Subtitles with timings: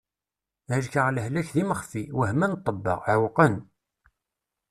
[0.71, 3.55] Helkeɣ lehlak d imexfi, wehmen ṭṭebba, ɛewqen.